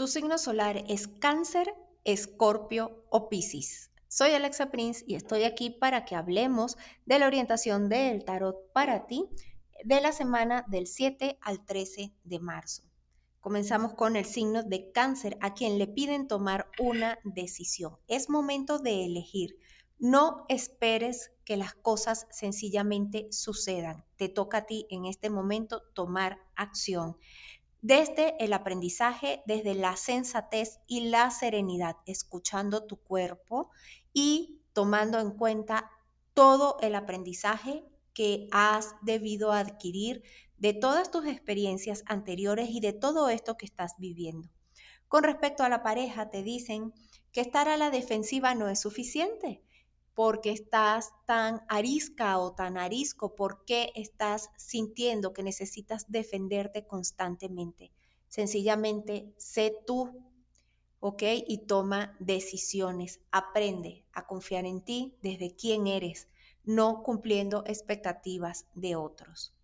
Tu 0.00 0.06
signo 0.06 0.38
solar 0.38 0.82
es 0.88 1.08
cáncer, 1.08 1.74
escorpio 2.04 3.04
o 3.10 3.28
piscis. 3.28 3.90
Soy 4.08 4.30
Alexa 4.30 4.70
Prince 4.70 5.04
y 5.06 5.14
estoy 5.14 5.44
aquí 5.44 5.68
para 5.68 6.06
que 6.06 6.16
hablemos 6.16 6.78
de 7.04 7.18
la 7.18 7.26
orientación 7.26 7.90
del 7.90 8.24
tarot 8.24 8.56
para 8.72 9.06
ti 9.06 9.28
de 9.84 10.00
la 10.00 10.12
semana 10.12 10.64
del 10.68 10.86
7 10.86 11.38
al 11.42 11.66
13 11.66 12.14
de 12.24 12.38
marzo. 12.38 12.82
Comenzamos 13.40 13.92
con 13.92 14.16
el 14.16 14.24
signo 14.24 14.62
de 14.62 14.90
cáncer 14.90 15.36
a 15.42 15.52
quien 15.52 15.76
le 15.76 15.86
piden 15.86 16.28
tomar 16.28 16.70
una 16.78 17.18
decisión. 17.22 17.98
Es 18.08 18.30
momento 18.30 18.78
de 18.78 19.04
elegir. 19.04 19.58
No 19.98 20.46
esperes 20.48 21.30
que 21.44 21.58
las 21.58 21.74
cosas 21.74 22.26
sencillamente 22.30 23.26
sucedan. 23.32 24.06
Te 24.16 24.30
toca 24.30 24.58
a 24.58 24.64
ti 24.64 24.86
en 24.88 25.04
este 25.04 25.28
momento 25.28 25.82
tomar 25.92 26.38
acción 26.56 27.18
desde 27.82 28.34
el 28.44 28.52
aprendizaje, 28.52 29.42
desde 29.46 29.74
la 29.74 29.96
sensatez 29.96 30.80
y 30.86 31.08
la 31.08 31.30
serenidad, 31.30 31.96
escuchando 32.06 32.84
tu 32.84 32.96
cuerpo 32.96 33.70
y 34.12 34.60
tomando 34.72 35.18
en 35.18 35.30
cuenta 35.30 35.90
todo 36.34 36.76
el 36.80 36.94
aprendizaje 36.94 37.84
que 38.12 38.48
has 38.52 38.94
debido 39.02 39.52
adquirir 39.52 40.22
de 40.58 40.74
todas 40.74 41.10
tus 41.10 41.26
experiencias 41.26 42.02
anteriores 42.06 42.68
y 42.70 42.80
de 42.80 42.92
todo 42.92 43.30
esto 43.30 43.56
que 43.56 43.66
estás 43.66 43.94
viviendo. 43.98 44.48
Con 45.08 45.24
respecto 45.24 45.64
a 45.64 45.68
la 45.68 45.82
pareja, 45.82 46.28
te 46.28 46.42
dicen 46.42 46.92
que 47.32 47.40
estar 47.40 47.68
a 47.68 47.76
la 47.76 47.90
defensiva 47.90 48.54
no 48.54 48.68
es 48.68 48.80
suficiente 48.80 49.62
porque 50.14 50.50
estás 50.50 51.10
tan 51.26 51.62
arisca 51.68 52.38
o 52.38 52.52
tan 52.52 52.76
arisco, 52.76 53.34
porque 53.34 53.92
estás 53.94 54.50
sintiendo 54.56 55.32
que 55.32 55.42
necesitas 55.42 56.04
defenderte 56.08 56.86
constantemente. 56.86 57.92
Sencillamente, 58.28 59.32
sé 59.38 59.74
tú, 59.86 60.24
¿ok? 61.00 61.22
Y 61.46 61.58
toma 61.66 62.16
decisiones. 62.20 63.20
Aprende 63.30 64.04
a 64.12 64.26
confiar 64.26 64.66
en 64.66 64.82
ti 64.82 65.16
desde 65.22 65.54
quién 65.54 65.86
eres, 65.86 66.28
no 66.64 67.02
cumpliendo 67.02 67.64
expectativas 67.66 68.66
de 68.74 68.96
otros. 68.96 69.54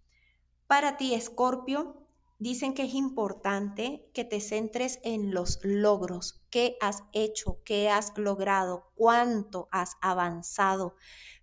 Para 0.66 0.96
ti, 0.96 1.14
Escorpio, 1.14 2.05
dicen 2.38 2.74
que 2.74 2.84
es 2.84 2.94
importante 2.94 4.10
que 4.12 4.24
te 4.24 4.40
centres 4.40 5.00
en 5.02 5.32
los 5.32 5.58
logros, 5.62 6.42
qué 6.50 6.76
has 6.80 7.02
hecho, 7.12 7.60
qué 7.64 7.88
has 7.88 8.16
logrado, 8.16 8.90
cuánto 8.94 9.68
has 9.70 9.92
avanzado. 10.00 10.96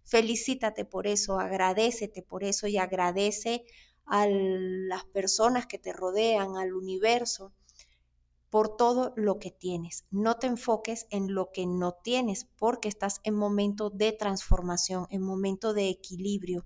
Felicítate 0.03 0.85
por 0.85 1.07
eso, 1.07 1.39
agradecete 1.39 2.21
por 2.21 2.43
eso 2.43 2.67
y 2.67 2.77
agradece 2.77 3.65
a 4.05 4.27
las 4.27 5.05
personas 5.05 5.65
que 5.65 5.79
te 5.79 5.93
rodean, 5.93 6.57
al 6.57 6.73
universo, 6.73 7.53
por 8.49 8.75
todo 8.75 9.13
lo 9.15 9.39
que 9.39 9.49
tienes. 9.49 10.05
No 10.11 10.37
te 10.37 10.45
enfoques 10.45 11.07
en 11.09 11.33
lo 11.33 11.51
que 11.51 11.65
no 11.65 11.93
tienes 11.93 12.45
porque 12.57 12.87
estás 12.87 13.19
en 13.23 13.33
momento 13.33 13.89
de 13.89 14.11
transformación, 14.11 15.07
en 15.09 15.23
momento 15.23 15.73
de 15.73 15.89
equilibrio 15.89 16.63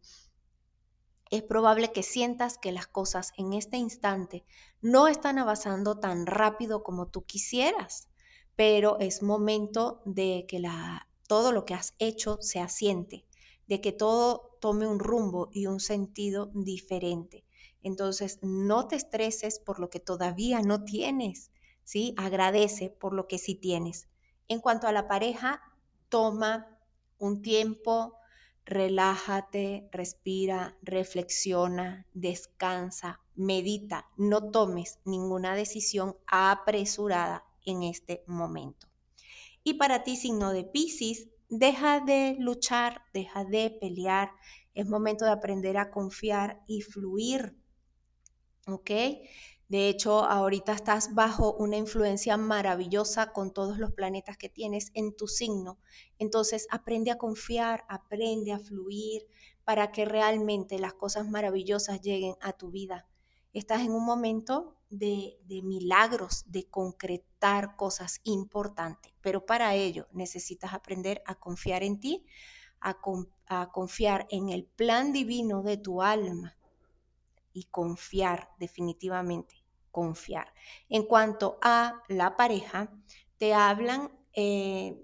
es 1.30 1.44
probable 1.44 1.92
que 1.92 2.04
sientas 2.04 2.58
que 2.58 2.72
las 2.72 2.88
cosas 2.88 3.34
en 3.38 3.54
este 3.54 3.78
instante 3.78 4.46
no 4.82 5.08
están 5.08 5.40
avanzando 5.40 6.00
tan 6.00 6.26
rápido 6.26 6.84
como 6.84 7.08
tú 7.08 7.26
quisieras, 7.26 8.08
pero 8.56 9.00
es 9.00 9.22
momento 9.22 10.02
de 10.06 10.46
que 10.48 10.60
la, 10.60 11.08
todo 11.28 11.52
lo 11.52 11.66
que 11.66 11.74
has 11.74 11.94
hecho 12.00 12.38
se 12.42 12.60
asiente, 12.60 13.26
de 13.68 13.82
que 13.82 13.92
todo 13.92 14.58
tome 14.62 14.88
un 14.88 15.00
rumbo 15.00 15.50
y 15.52 15.68
un 15.68 15.80
sentido 15.80 16.52
diferente. 16.54 17.44
Entonces, 17.84 18.40
no 18.42 18.88
te 18.88 18.96
estreses 18.96 19.60
por 19.60 19.80
lo 19.80 19.90
que 19.90 20.00
todavía 20.00 20.62
no 20.62 20.84
tienes, 20.84 21.52
¿sí? 21.84 22.14
Agradece 22.18 22.90
por 22.90 23.14
lo 23.14 23.28
que 23.28 23.38
sí 23.38 23.56
tienes. 23.56 24.08
En 24.48 24.60
cuanto 24.60 24.88
a 24.88 24.92
la 24.92 25.08
pareja, 25.08 25.62
toma 26.10 26.80
un 27.20 27.42
tiempo, 27.42 28.18
relájate, 28.68 29.88
respira, 29.94 30.78
reflexiona, 30.82 32.06
descansa, 32.14 33.22
medita, 33.34 34.06
no 34.18 34.52
tomes 34.52 35.00
ninguna 35.06 35.56
decisión 35.56 36.18
apresurada 36.28 37.46
en 37.66 37.84
este 37.84 38.24
momento. 38.28 38.88
Y 39.64 39.76
para 39.76 40.04
ti, 40.04 40.18
signo 40.18 40.52
de 40.52 40.66
Pisces, 40.66 41.30
deja 41.48 42.02
de 42.02 42.36
luchar, 42.40 43.04
deja 43.14 43.46
de 43.46 43.70
pelear, 43.70 44.32
es 44.74 44.86
momento 44.86 45.24
de 45.24 45.32
aprender 45.32 45.78
a 45.78 45.90
confiar 45.90 46.62
y 46.68 46.82
fluir. 46.82 47.56
¿Ok? 48.68 48.92
De 49.70 49.90
hecho, 49.90 50.24
ahorita 50.24 50.72
estás 50.72 51.14
bajo 51.14 51.54
una 51.54 51.76
influencia 51.76 52.38
maravillosa 52.38 53.34
con 53.34 53.52
todos 53.52 53.78
los 53.78 53.92
planetas 53.92 54.38
que 54.38 54.48
tienes 54.48 54.92
en 54.94 55.14
tu 55.16 55.28
signo. 55.28 55.78
Entonces, 56.20 56.68
aprende 56.72 57.12
a 57.12 57.18
confiar, 57.18 57.84
aprende 57.90 58.54
a 58.54 58.60
fluir 58.60 59.28
para 59.66 59.92
que 59.92 60.06
realmente 60.06 60.80
las 60.80 60.94
cosas 60.94 61.28
maravillosas 61.28 62.02
lleguen 62.02 62.36
a 62.40 62.54
tu 62.54 62.72
vida. 62.72 63.10
Estás 63.52 63.82
en 63.82 63.92
un 63.92 64.06
momento 64.06 64.78
de, 64.90 65.38
milagros, 65.64 66.46
de 66.48 66.70
concretar 66.70 67.76
cosas 67.76 68.22
importantes, 68.24 69.12
pero 69.22 69.46
para 69.46 69.76
ello 69.76 70.08
necesitas 70.14 70.74
aprender 70.74 71.22
a 71.26 71.36
confiar 71.36 71.84
en 71.84 72.00
ti, 72.00 72.26
a 72.80 73.02
confiar 73.74 74.28
en 74.30 74.48
el 74.48 74.64
plan 74.64 75.12
divino 75.12 75.62
de 75.62 75.76
tu 75.76 76.02
alma 76.02 76.56
y 77.58 77.64
confiar 77.66 78.52
definitivamente, 78.60 79.57
confiar. 79.98 80.54
En 80.90 81.08
cuanto 81.08 81.58
a 81.60 82.04
la 82.08 82.36
pareja, 82.36 82.94
te 83.40 83.56
hablan, 83.56 84.12
eh, 84.36 84.96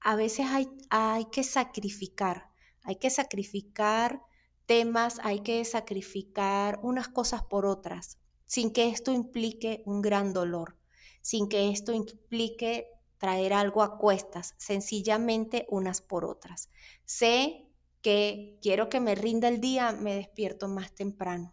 a 0.00 0.16
veces 0.16 0.46
hay, 0.48 0.66
hay 0.88 1.26
que 1.26 1.44
sacrificar, 1.44 2.48
hay 2.84 2.96
que 2.96 3.10
sacrificar 3.10 4.22
temas, 4.64 5.20
hay 5.22 5.40
que 5.40 5.62
sacrificar 5.66 6.80
unas 6.82 7.08
cosas 7.08 7.42
por 7.42 7.66
otras, 7.66 8.16
sin 8.46 8.72
que 8.72 8.88
esto 8.88 9.12
implique 9.12 9.82
un 9.84 10.00
gran 10.00 10.32
dolor, 10.32 10.78
sin 11.20 11.46
que 11.50 11.68
esto 11.68 11.92
implique 11.92 12.88
traer 13.18 13.52
algo 13.52 13.82
a 13.82 13.98
cuestas, 13.98 14.54
sencillamente 14.56 15.66
unas 15.68 16.00
por 16.00 16.24
otras. 16.24 16.70
Sé 17.04 17.68
que 18.00 18.58
quiero 18.62 18.88
que 18.88 19.00
me 19.00 19.14
rinda 19.14 19.48
el 19.48 19.60
día, 19.60 19.92
me 19.92 20.14
despierto 20.14 20.66
más 20.66 20.94
temprano 20.94 21.52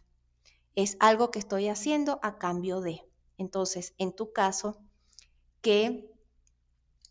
es 0.75 0.97
algo 0.99 1.31
que 1.31 1.39
estoy 1.39 1.69
haciendo 1.69 2.19
a 2.21 2.37
cambio 2.37 2.81
de. 2.81 3.01
Entonces, 3.37 3.93
en 3.97 4.13
tu 4.13 4.33
caso, 4.33 4.77
¿qué 5.61 6.11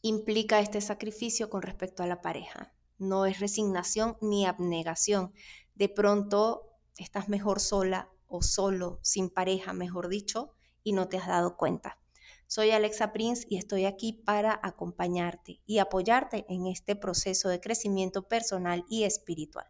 implica 0.02 0.60
este 0.60 0.80
sacrificio 0.80 1.48
con 1.48 1.62
respecto 1.62 2.02
a 2.02 2.06
la 2.06 2.20
pareja? 2.20 2.74
No 2.98 3.26
es 3.26 3.40
resignación 3.40 4.16
ni 4.20 4.46
abnegación. 4.46 5.32
De 5.74 5.88
pronto 5.88 6.68
estás 6.98 7.28
mejor 7.28 7.58
sola 7.60 8.10
o 8.26 8.42
solo, 8.42 8.98
sin 9.02 9.30
pareja, 9.30 9.72
mejor 9.72 10.08
dicho, 10.08 10.54
y 10.82 10.92
no 10.92 11.08
te 11.08 11.16
has 11.16 11.26
dado 11.26 11.56
cuenta. 11.56 11.98
Soy 12.46 12.70
Alexa 12.70 13.12
Prince 13.12 13.46
y 13.48 13.56
estoy 13.56 13.86
aquí 13.86 14.12
para 14.12 14.60
acompañarte 14.62 15.60
y 15.66 15.78
apoyarte 15.78 16.44
en 16.48 16.66
este 16.66 16.94
proceso 16.94 17.48
de 17.48 17.60
crecimiento 17.60 18.28
personal 18.28 18.84
y 18.88 19.04
espiritual. 19.04 19.66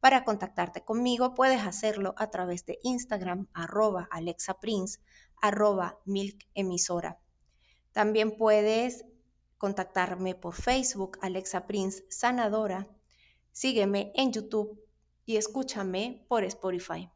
Para 0.00 0.24
contactarte 0.24 0.84
conmigo 0.84 1.34
puedes 1.34 1.62
hacerlo 1.62 2.14
a 2.16 2.30
través 2.30 2.64
de 2.66 2.78
Instagram 2.82 3.48
arroba 3.52 4.08
alexaprince 4.10 5.00
arroba 5.40 5.98
milk 6.04 6.46
emisora. 6.54 7.18
También 7.92 8.36
puedes 8.36 9.04
contactarme 9.56 10.34
por 10.34 10.54
Facebook 10.54 11.18
Alexa 11.20 11.66
Prince 11.66 12.04
Sanadora. 12.08 12.86
Sígueme 13.50 14.12
en 14.14 14.32
YouTube 14.32 14.80
y 15.26 15.36
escúchame 15.36 16.24
por 16.28 16.44
Spotify. 16.44 17.10